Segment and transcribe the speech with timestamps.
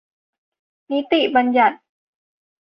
[0.91, 1.77] นิติบัญญัติ